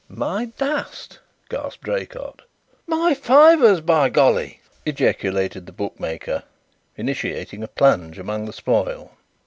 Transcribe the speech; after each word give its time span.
"My 0.09 0.45
dust!" 0.57 1.19
gasped 1.47 1.83
Draycott. 1.83 2.41
"My 2.87 3.13
fivers, 3.13 3.81
by 3.81 4.09
golly!" 4.09 4.59
ejaculated 4.83 5.67
the 5.67 5.71
bookmaker, 5.71 6.41
initiating 6.97 7.61
a 7.61 7.67
plunge 7.67 8.17
among 8.17 8.45
the 8.45 8.53
spoil. 8.53 9.11